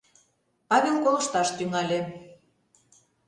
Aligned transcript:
Павел 0.69 0.95
колышташ 1.05 1.49
тӱҥале. 1.57 1.99